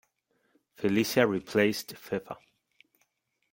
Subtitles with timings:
[0.73, 2.35] Felicia replaced Fefa.